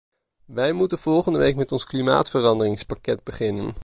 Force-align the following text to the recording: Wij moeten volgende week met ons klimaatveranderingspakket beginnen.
Wij 0.45 0.73
moeten 0.73 0.97
volgende 0.99 1.39
week 1.39 1.55
met 1.55 1.71
ons 1.71 1.85
klimaatveranderingspakket 1.85 3.23
beginnen. 3.23 3.75